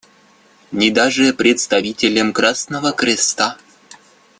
Ни 0.71 0.89
даже 0.89 1.31
представителям 1.31 2.33
Красного 2.33 2.91
Креста. 2.91 3.55